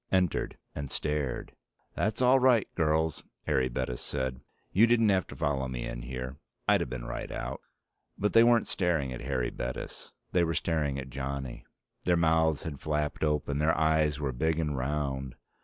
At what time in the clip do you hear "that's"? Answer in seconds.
1.93-2.23